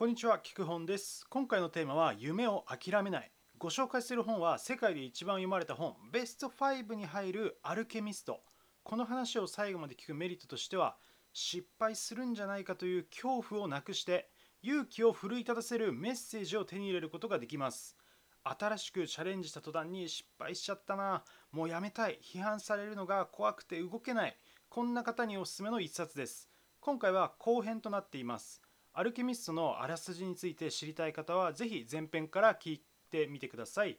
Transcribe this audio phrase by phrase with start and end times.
[0.00, 1.26] こんにちは、聞く本です。
[1.28, 3.30] 今回のテーマは夢を諦めない。
[3.58, 8.40] ご紹介する本は世界で一番読まれた本、ベスト5に入るアルケミスト。
[8.82, 10.96] この話を最後まで聞くメリットとしては、
[11.34, 14.30] 失敗するんじゃないかという恐怖をなくして、
[14.62, 17.94] 勇気を奮い立たせるメッセージを手に入れることができます。
[18.42, 24.36] 新しくチャレンジした途端に失敗しちゃったな、もうやめたい、批判されるのが怖くて動けない。
[24.70, 26.48] こんな方におすすめの一冊です。
[26.80, 28.62] 今回は後編となっています。
[28.92, 33.98] アルケミストのあらすじについて知りたい方はぜひ前編から聞いてみてください。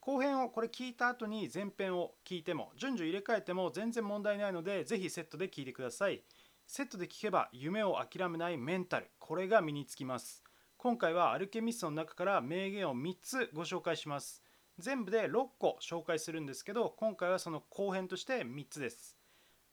[0.00, 6.22] 後編をこれ聞いた後に前編を聞いても順序入れ替えても全然問題ないのでぜひセットで聞いてください。
[6.66, 10.42] セットで聞けば夢を諦めないメンタルこれが身につきます。
[10.78, 14.42] 今回はアルケミストの中から名言を3つご紹介します。
[14.78, 19.18] 全部で6個紹介するんですけど今回はその後編として3つです。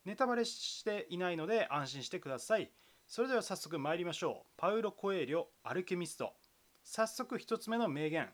[0.04, 2.70] ネタバレしていないので安心してください。
[3.08, 4.52] それでは早速参りましょう。
[4.58, 6.34] パウロ・コエリョ、アルケミスト。
[6.84, 8.30] 早速一つ目の名言。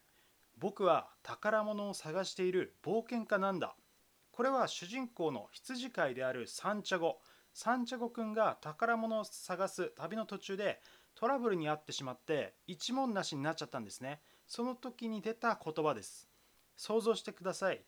[0.58, 3.76] 僕は宝物を探している冒険家なんだ。
[4.32, 7.20] これは主人公の羊飼いであるサンチャゴ。
[7.54, 10.82] サンチャゴくんが宝物を探す旅の途中で
[11.14, 14.22] トラブルに遭ってしまって一文なしになっちゃったんですね。
[14.48, 16.28] その時に出た言葉です。
[16.78, 17.86] 想像してください。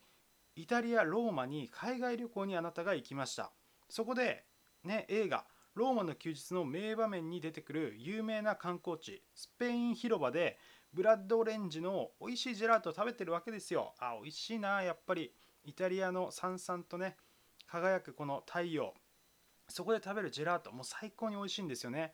[0.55, 3.51] イタリア・ローマに海外旅行にあなたが行きました。
[3.89, 4.45] そこで、
[4.83, 5.45] ね、映画
[5.75, 10.57] ローマの休日の名場面に出てくる有名な観光地スペイン広場で
[10.93, 13.93] ブラッドオレンジの美味しいジェラートを食べてるわけですよ。
[13.99, 15.33] あ美味しいなやっぱり。
[15.67, 17.17] イタリアのさんさんとね
[17.67, 18.93] 輝くこの太陽。
[19.67, 22.13] そこで食べるジェラートもう最高に美味しいんですよね。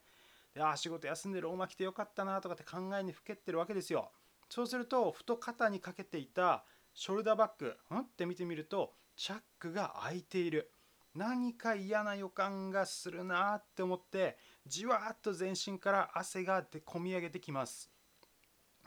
[0.55, 4.11] であ仕事休んでローマ来てよかったなとかって考えにふけってるわけですよ。
[4.49, 7.99] そうするとふと肩にかけていたショルダーバッグん？
[7.99, 10.71] って見てみるとチャックが開いている。
[11.13, 17.91] 何か嫌な予感がするなって思ってじわーっと全身から汗が出込み上げてきます。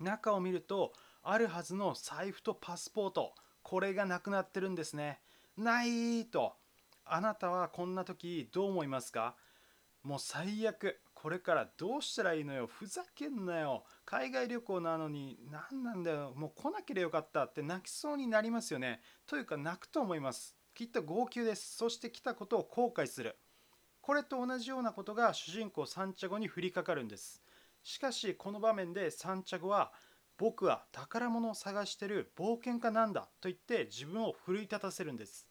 [0.00, 5.20] 中を見るとあるはずの財布とパスポートこれがなくなってるんですね。
[5.57, 6.55] ないと
[7.05, 9.36] あなたはこんな時どう思いますか？
[10.02, 12.67] もう最悪これからどうしたらいいのよ？
[12.67, 13.84] ふざけんなよ。
[14.05, 16.33] 海外旅行なのに何なんだよ。
[16.34, 19.01] もう来なければよかったって泣きそうになりますよね。
[19.27, 20.57] というか泣くと思います。
[20.74, 21.77] きっと号泣です。
[21.77, 23.36] そして来たことを後悔する。
[24.01, 27.42] これと同じようなことが主人公サンチャゴに降りかかるんです。
[27.83, 29.92] しかしこの場面でサンチャゴは
[30.36, 35.46] 僕は宝物を探してる冒険家なんだと言って自分を奮い立たせるんです。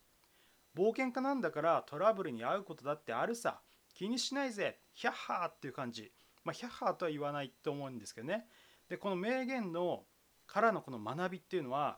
[0.76, 3.62] 冒険家なんだからトラブルに遭うことだってあるさ。
[3.94, 4.80] 気にしないぜ。
[4.94, 6.12] ヒャッハーっていう感じ。
[6.44, 8.48] まあヒャッハーとは言わないと思うんですけどね。
[8.90, 10.04] で、この名言の
[10.48, 11.98] からのこの学びっていうのは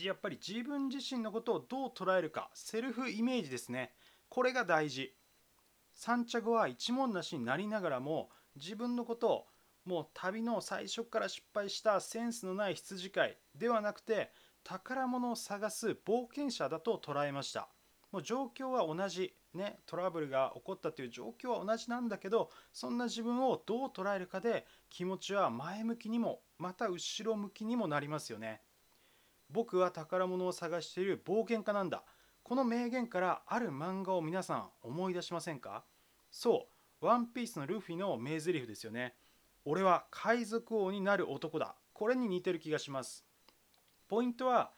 [0.00, 3.92] やっぱり自分自身のことをどう捉えるかセルフイメージですね。
[4.28, 5.14] これが大事。
[5.94, 9.46] サンチャゴは一文なしになりながらも自分のことを
[9.84, 14.30] もう旅の最初から失敗したセンスのない羊飼いではなくて
[14.64, 17.68] 宝物を探す冒険者だと捉えました。
[18.10, 19.34] もう状況は同じ。
[19.54, 28.62] ねトラブルが起こったという状況は同じなんだけどそんな自分をどう捉えるかで気持ちは前向きにもまた後ろ向きにもなりますよね。
[29.52, 32.02] 僕は宝物を探している冒険家なんだ。
[32.42, 35.84] この名言からある漫画を皆さん思い出しませんか？
[36.30, 36.68] そ
[37.00, 39.14] う、ワンピースのルフィの名台詞ですよね。
[39.64, 41.76] 俺は海賊王になる男だ。
[41.92, 43.24] これに似てる気がします。
[44.08, 44.72] ポイントは、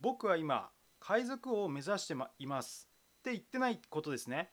[0.00, 2.88] 僕は今、海賊王を目指しています。
[3.18, 4.50] って言ってないことですね。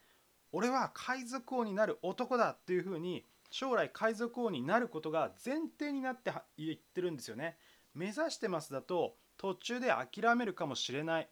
[0.51, 7.57] 俺は海賊王になる男だっていうふうに、将来海賊王になることが前提になって言ってるんですよね。
[7.93, 11.29] 目指してますだと、途中で諦めるかもしれない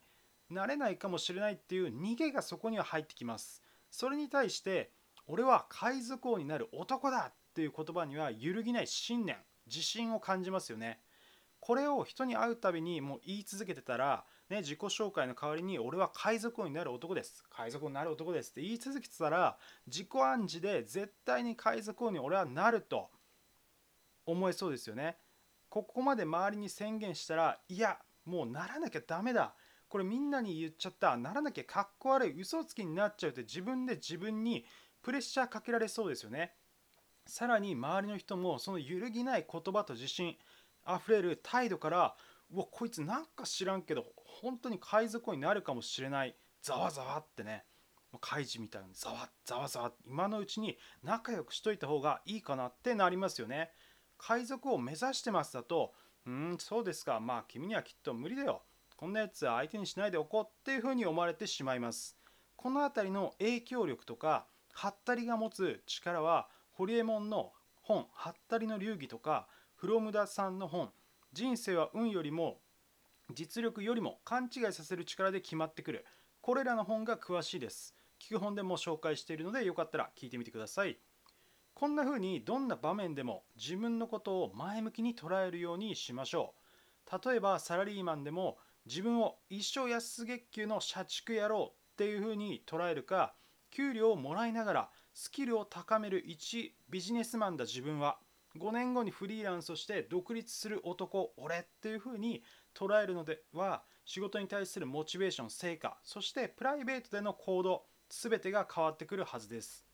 [0.50, 3.64] なれないかもしれないっていう逃げがそこには入ってきます。
[3.90, 4.92] それに対して
[5.28, 9.38] 俺は海賊王になる男だっていう言葉には揺るぎない信念
[9.68, 11.00] 自信を感じますよね。
[11.60, 17.44] これを人に会うたびにもう言い続けてたら、ね、自己紹介の代わりに俺は海賊王になる男です。
[17.50, 23.10] 海賊王になる男ですって言い続けてたら自己暗示で絶対に海賊王に俺はなると
[24.26, 25.18] 思えそうですよね。
[25.74, 29.56] ここまで周りに宣言したらいやもうならなきゃダメだ。
[29.90, 31.18] これみんなに言っちゃった。
[31.18, 34.66] ならなきゃかっこ悪い嘘つきになっちゃうって自分で自分に
[35.02, 36.54] プレッシャーかけられそうですよね。
[37.26, 40.38] さらに周りの人もその揺るぎない言葉と自信
[40.86, 42.16] あふれる態度から
[42.54, 46.36] うわこいつなんか知らんけど本当に海賊になるかもしれない。
[46.62, 47.66] ざわざわってね。
[48.22, 53.72] 怪事みたいにざわざわざわ今のうちに仲良くしといた方がいいかなってなりますよね。
[54.18, 55.94] 海賊を目指してますだと、
[56.26, 58.64] うん、そうですか、まあ君にはきっと無理だよ。
[58.96, 62.18] こんなやつ相手にしないでおこうっていうふうに思われてしまいます。
[62.56, 70.92] この辺りの影響力とか、ハったりが持つ力は、ホリエモンの本「はったりの流儀」とかフロムダさんの本
[71.34, 72.62] 「人生は運よりも
[73.32, 76.06] 実力よりも勘違いさせる力で決まってくる」
[76.42, 81.00] これらの本が詳しいです聞く本でも紹介しているのでよかったら聞いてみてください
[81.74, 87.28] こんな風にどんな場面でも自分のことを前向きに捉えるようにしましょう。
[87.28, 93.36] 例えばサラリーマンでも自分を一生安月給の社畜野郎っていう風に捉えるか
[93.72, 98.20] 給料をもらいながらスキルを高める一ビジネスマンだ自分は
[98.58, 102.44] 5年後にフリーランスとして独立する男俺っていう風に
[102.76, 109.93] 捉えるのでは仕事に対するモチベーション成果そしてプライベートでの行動全てが変わってくるはずです。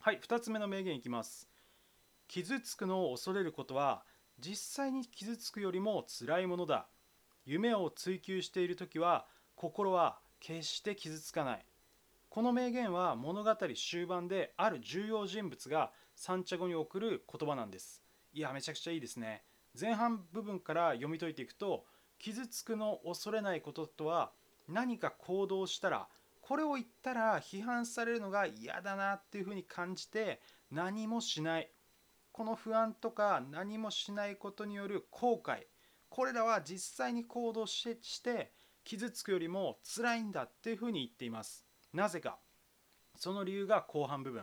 [0.00, 1.48] はい2つ目の名言いきます。
[2.28, 4.04] 傷つくのを恐れることは
[4.38, 6.86] 実際に傷つくよりも辛いものだ。
[7.44, 11.66] 夢を追求している時は心は決して傷つかない。
[12.28, 18.00] この名言は物語終盤である重要人物が三茶語に送る言葉なんです。
[18.32, 19.42] いやめちゃくちゃいいですね。
[19.78, 21.84] 前半部分から読み解いていくと
[22.20, 24.30] 傷つくのを恐れないこととは
[24.68, 26.08] 何か行動したら
[26.48, 30.40] これを言ったら批判されるのが嫌だなっていうふうに感じて
[30.70, 31.70] 何もしない。
[32.32, 35.64] この不安とか何もしないことによる後悔。
[36.08, 37.84] これらは実際に行動し
[38.22, 38.50] て
[38.82, 41.66] 傷つくよりも辛いんだっていうふうに言っています。
[41.92, 42.38] なぜか。
[43.14, 44.42] その理由が後半部分。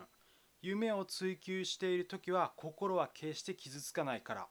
[0.61, 4.47] 夢を追求している時は心は決して傷つかないから。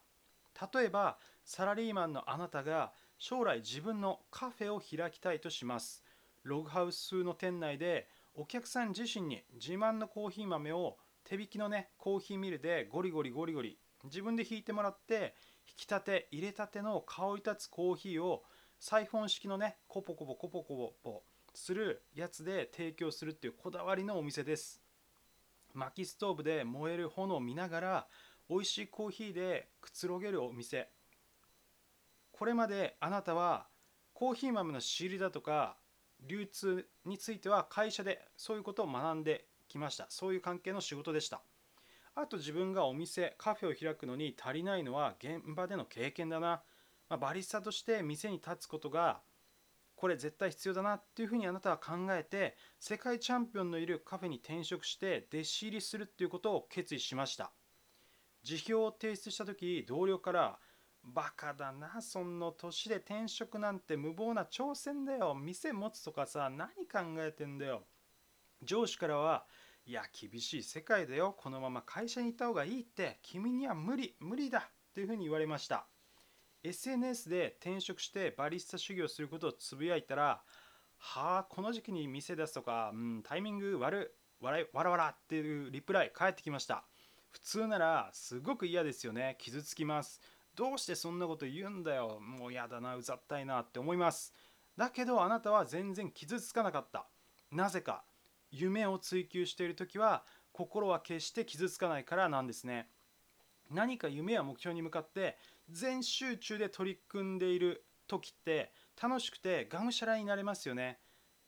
[0.74, 6.02] 例えばサラリーマンのあなたが将来自分のカフェを開きたいとします。
[6.44, 15.34] ログハウスの店内でお客さん自身に自慢のコーヒー豆を手引きのねコーヒーミルでゴリゴリゴリゴリ自分で引いてもらって
[15.66, 18.42] 引きたて入れたての香り立つコーヒーを
[18.78, 21.22] サイフォン式のねコポコポコポコポ
[21.54, 24.82] するやつで提供するっていうこだわりのお店です。
[25.72, 28.06] 薪ストーブで燃える炎を見ながら
[28.50, 30.90] 美味しいコーヒーでくつろげるお店。
[32.32, 33.68] これまであなたは
[34.12, 35.76] コーヒー豆の仕入れだとか
[36.26, 40.06] 流通については会社でそういうことを学んできました。
[40.08, 41.42] そういう関係の仕事でした。
[42.14, 46.62] あと自分がお店カフェを開くのに足りないのは現場での経験だな、
[47.08, 49.20] まあ、バリスタとして店に立つことが
[49.96, 57.52] これ絶対必要だなっていうふうにあなたは考えて世界チャンピオンのいるカフェに転職して弟子入りするっていうことを決意しました。
[58.44, 60.58] 辞表を提出した時同僚から
[61.04, 65.34] バカだなそんな年で転職なんて無謀な挑戦だよ。
[65.34, 67.84] 店持つとかさ何考えてんだよ。
[68.62, 69.44] 上司からは
[69.86, 71.36] いや厳しい世界だよ。
[71.38, 73.18] このまま会社に行った方がいいって。
[73.22, 74.70] 君には無理無理だ。
[74.90, 75.86] っていうふうに言われました。
[76.62, 80.40] SNS で転職してバリスタ修行することをつぶやいたら
[80.96, 86.84] はあこの時期に店出すとか、うん、タイミング悪わらわらわらっていうリプライ返ってきました。
[87.30, 89.36] 普通ならすごく嫌ですよね。
[89.38, 90.20] 傷つきます。
[90.56, 92.20] どうしてそんなこと言うんだよ。
[92.20, 94.32] もうやだなうざったいなって思います。
[94.76, 97.06] だけどあなたは全然傷つかなかった。
[97.50, 98.04] なぜか
[98.50, 102.88] 夢を追求している時は心は決して傷つかないからなんですね。
[103.70, 105.36] 何か夢や目標に向かって
[105.70, 110.98] 全集中で取り組んでいる時って楽しくてがむしゃらになれますよね。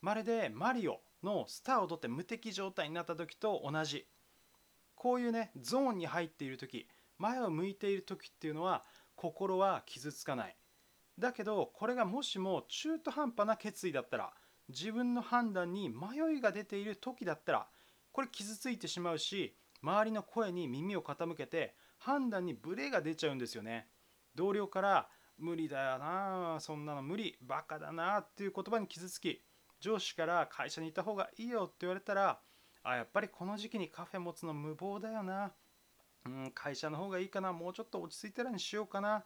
[0.00, 4.06] まるでマリオのスターを取って無敵状態になった時と同じ。
[4.94, 6.88] こういうねゾーンに入っている時
[7.18, 8.82] 前を向いている時っていうのは
[9.16, 10.56] 心は傷つかない。
[11.18, 14.34] だけどこれがもしも中途半端な決意だったら
[14.68, 17.66] 自分の判断に迷いが出ている時だったら
[18.12, 23.88] これ傷ついてしまうし周りの声に耳を傾けて判断にブレが出ちゃうんですよね。
[24.34, 25.08] 同僚から
[25.38, 29.42] 無理だよなそんなの無理バカだなっていう言葉に傷つき
[29.80, 32.40] 上司から会社にいた方がいいよって言われたら
[32.82, 35.52] あやっぱりこの時期にカフェ持つの無謀だよな
[36.26, 39.24] うん会社の方がいいかなもうちょっと落ち着いたらにしようかな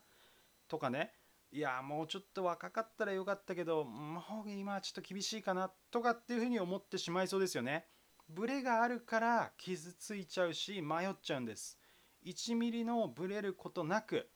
[0.69, 1.13] とかね
[1.53, 7.87] いやもうちょっと若かったらよかったけどもう今はちょっと厳しいかなとかっていうふうに思ってしまいそうですよね。
[8.29, 11.77] ブレがあるから傷ついちゃうし迷っちゃうんです。
[12.25, 14.29] 1ミリのブレることなく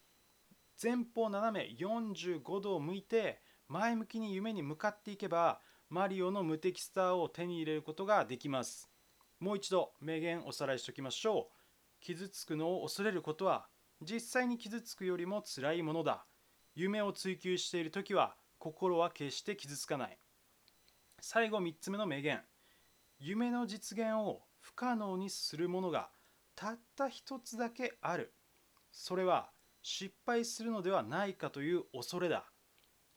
[0.83, 8.91] 前方斜め45度を向いて前向きに夢に向かっていけばマリオの無敵スターを手に入れることができます。
[9.39, 11.64] もう一度名言おさらいしておきましょう。
[12.05, 13.67] 傷つくのを恐れることは
[14.03, 16.27] 実際に傷つくよりも辛いものだ。
[16.75, 20.19] 夢を追求している時は心は決して傷つかない。
[21.19, 22.43] 最後3つ目の名言。
[23.19, 26.11] 夢の実現を不可能にするものが
[26.55, 28.35] たった一つだけある。
[28.93, 29.49] それは
[29.83, 32.45] 失敗するのではないかという恐れだ。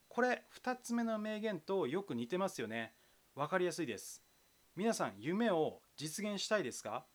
[0.07, 2.93] これ2つ目の名言とよく似てますよね。
[3.35, 4.23] わかりやすいです。
[4.77, 7.05] 皆さん夢を実現したいですか？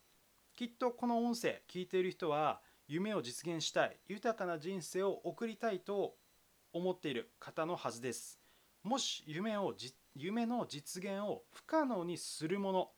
[0.56, 6.14] きっとこの音声聞いている人は夢を実現したい豊かな人生を送りたいと
[6.72, 8.38] 思っている方のはずです
[8.82, 9.74] もし夢を
[10.14, 12.90] 夢の実現を不可能にするもの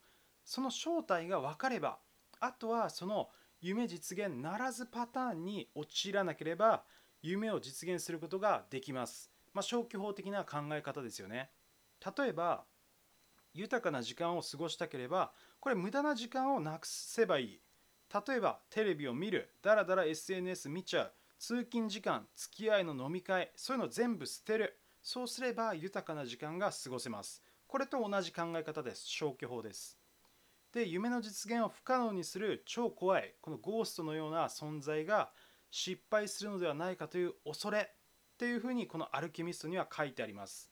[0.45, 1.99] その正体が分かれば
[2.41, 3.29] あとはその
[3.61, 6.85] 夢実現ならずパターンに陥らなければ
[7.23, 9.31] 夢を実現することができます。
[9.55, 11.51] まあ、消去法的な考え方ですよね。
[12.19, 12.65] 例えば
[13.55, 15.33] 豊かな時間を過ごしたければ
[15.65, 17.61] これ無駄な時間をなくせばいい。
[18.29, 24.79] 例えばテレビを見る、だらだら SNS 見ちゃう、通勤時間、付き合いの飲み会、そういうの全部捨てる。
[25.03, 27.43] そうすれば豊かな時間が過ごせます。
[27.67, 29.07] これと同じ考え方です。
[29.07, 29.99] 消去法です。
[30.75, 35.31] で夢の実現を不可能にする超怖いこのゴーストのような存在が
[35.71, 40.69] 失敗するのではないかという恐れっていうふうにこのアルケミストには書いてあります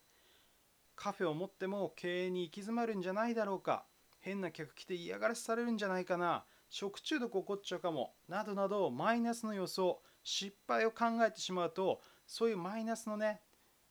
[0.97, 3.87] カフェを持っても経営に行き詰まるんじゃないだろうか
[4.23, 6.45] 変な客来て嫌がらせされるんじゃないかな。
[6.71, 8.15] 食中毒起こっちゃうかも。
[8.29, 13.41] などなどマイナスの予想失敗を考えてしまうとそういうマイナスのね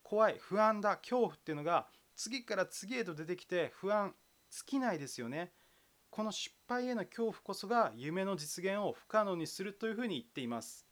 [0.01, 4.15] 怖い不安だ恐怖っていうのが次から次へと出てきて不安
[4.49, 5.51] 尽きないですよね。
[6.09, 10.85] この失敗への恐怖こそが夢の実現を不可能にするというふうに言っています。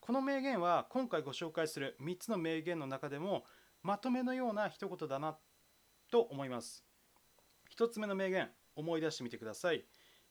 [0.00, 3.44] この名言は今回ご紹介する3つの名言の中でも
[3.82, 5.36] まとめのような一言だな
[6.10, 6.84] と思います。
[7.76, 8.50] 1つ目の名言。
[8.80, 9.84] 思い出してみてください。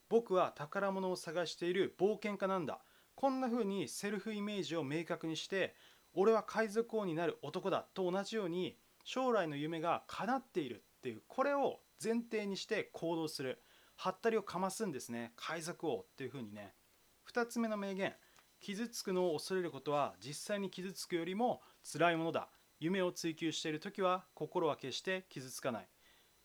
[0.08, 2.80] 僕は宝物を探している冒険家なんだ。
[3.14, 5.74] こんな風にセルフイメージを明確にして
[6.14, 13.62] 俺は海賊王になる男だと同じように将来の夢が叶っているっていうこれを前提にして行動する。
[13.96, 15.32] はったりをかますんですね。
[15.36, 16.74] 海賊王っていう風にね。
[17.30, 18.14] 2つ目の名言。
[18.58, 22.48] 傷つくのを恐れることは実際に傷つくよりも辛いものだ。
[22.78, 25.88] 夢を追求している時は心は決して傷つかない。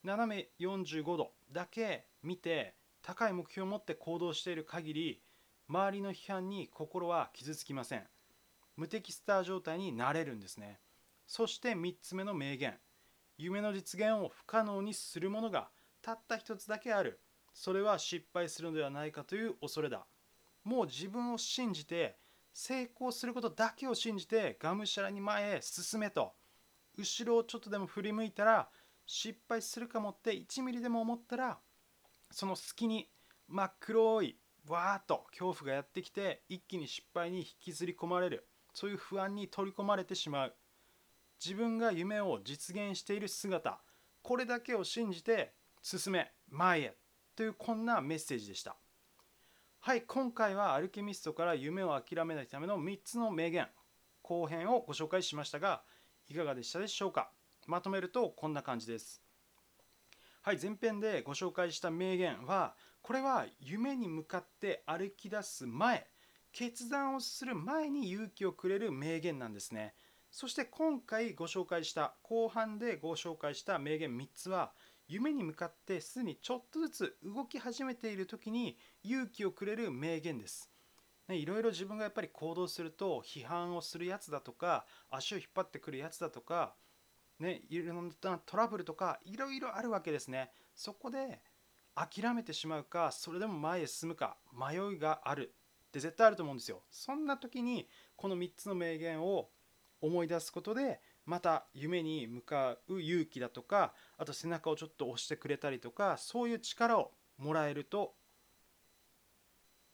[0.06, 5.22] 斜め45度だけ見て高い目標を持って行動している限り
[5.68, 8.04] 周りの批判に心は傷つきません。
[8.78, 10.80] 無敵スター状態になれるんですね。
[11.26, 12.76] そして3つ目の名言。
[13.40, 15.70] 夢の実現を不可能にするものが
[16.04, 17.20] たった一つだけある。
[17.56, 20.06] それは失敗するのではないかという恐れだ。
[20.64, 22.16] もう自分を信じて
[22.54, 26.34] 成功することだけを信じてがむしゃらに前へ進めと。
[26.96, 28.70] 後ろをちょっとでも振り向いたら
[29.06, 31.60] 失敗するかもって1ミリでも思ったら
[32.32, 33.10] その隙に
[33.48, 38.48] 真っ黒いわーっと恐怖がやってきて一気に失敗に引きずり込まれる。
[38.74, 40.56] そういう不安に取り込まれてしまう。
[41.44, 43.80] 自分が夢を実現している姿。
[44.22, 46.98] これだけを信じて進め前へ。
[47.36, 48.76] というこんなメッセージでした。
[49.82, 53.68] はい、今回はアルケミストから夢を諦めないための3つの名言。
[54.24, 55.84] 後編をご紹介しましたが
[56.28, 57.30] いかがでしたでしょうか？
[57.66, 59.22] まとめるとこんな感じです。
[60.42, 66.08] はい、前編でご紹介した名言はこれは夢に向かって歩き出す前
[66.52, 69.94] 決断をする前に勇気をくれる名言なんですね。
[70.32, 74.74] そして今回ご紹介した後半でご紹介した名言3つは
[75.08, 80.72] 夢に向かってすでにちょっとずつ動き始めている時に勇気をくれる名言です。
[81.28, 86.76] ね、いろいろ自分がやっぱり行動すると批判をするやつだとか足を引っ張ってくるやつだとか、
[87.40, 90.52] ね、いろんなトラブルとかいろいろあるわけですね。
[90.74, 91.42] そこで
[91.96, 95.54] 諦めてしまうかそれでも前へ進むか迷いがある
[95.88, 96.84] って絶対あると思うんですよ。
[96.90, 99.50] そんな時にこの3つの名言を
[100.02, 108.14] 思い出すことでまた夢に向かう勇気だとかあと背中をちょっと押してくれたりとかそういう力をもらえると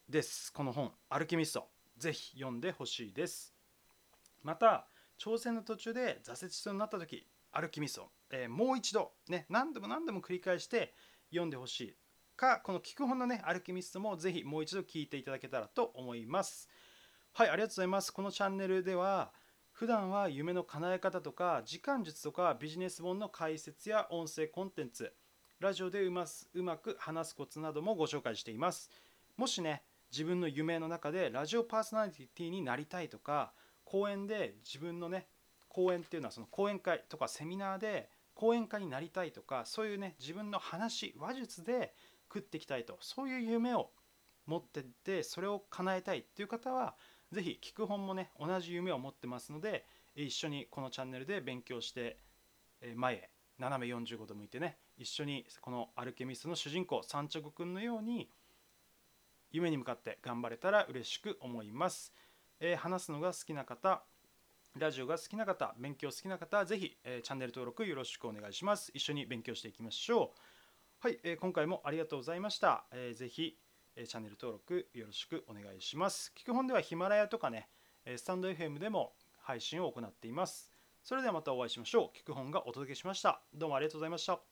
[0.09, 3.55] ですこの本「アルケミスト」ぜひ読んでほしいです
[4.43, 4.87] また
[5.23, 10.95] 挑戦の途中で挫折しそうになった時「アルケミスト」えー、もう一度ね何度も何度も繰り返して
[11.29, 11.97] 読んでほしい。
[12.35, 16.67] かこの聞く本のね「アルケミスト」もぜひもう一度聞いていただけたらと思います。
[17.33, 18.11] はいありがとうございます。
[18.11, 19.31] このチャンネルでは
[19.71, 25.13] 普段は夢の叶え方とか時間術とかビジネス本の解説や音声コンテンツ
[25.59, 28.89] ラジオでうますうまく話すコツなどもご紹介しています。
[29.37, 33.53] もしね自分の夢の中でラジオパーソナリティになりたいとか
[33.91, 35.27] 講演で自分のね
[35.67, 41.93] 講演っていうのはその講演会とかセミナーで講演家になりたいとかそういうね自分の話話術で
[42.33, 43.89] 食っていきたいとそういう夢を
[44.47, 46.95] 持ってってそれを叶えたいっていう方は
[47.33, 52.17] ぜひ聞く本もね同じ夢を持ってますので一緒にこのチャンネルで勉強して
[52.95, 53.29] 前へ
[53.59, 58.29] 斜め45度向いてね一緒にこのアルケミストの主人公サンチョゴくんのように
[59.51, 62.13] 夢に向かって頑張れたら嬉しく思います、
[62.61, 64.03] えー、話すのが好きな方
[64.77, 68.91] ラジオが好きな方勉強好きな方はぜひ、えー、チャンネル登録よろしくお願いします。
[68.93, 70.31] 一緒に勉強していきましょ
[71.03, 71.07] う。
[71.07, 73.57] はい、えー、今回もありがとうございました、えー、ぜひ
[73.95, 76.31] えチャンネル登録よろしくお願いします。
[76.37, 77.67] 聞く本ではヒマラヤとかね
[78.05, 80.71] えスタンド FM でも配信を行っています。
[81.03, 82.17] それではまたお会いしましょう。
[82.17, 83.41] 聞く本がお届けしました。
[83.53, 84.50] どうもありがとうございました。